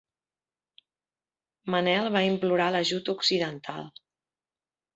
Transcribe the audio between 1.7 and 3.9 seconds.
Manel va implorar l'ajut occidental.